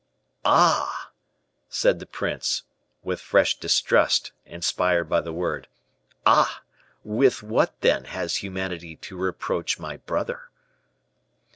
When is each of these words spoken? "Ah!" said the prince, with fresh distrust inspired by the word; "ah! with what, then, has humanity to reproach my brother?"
"Ah!" 0.45 1.11
said 1.69 1.99
the 1.99 2.07
prince, 2.07 2.63
with 3.03 3.21
fresh 3.21 3.59
distrust 3.59 4.31
inspired 4.47 5.03
by 5.07 5.21
the 5.21 5.31
word; 5.31 5.67
"ah! 6.25 6.63
with 7.03 7.43
what, 7.43 7.79
then, 7.81 8.05
has 8.05 8.37
humanity 8.37 8.95
to 8.95 9.15
reproach 9.15 9.77
my 9.77 9.97
brother?" 9.97 10.49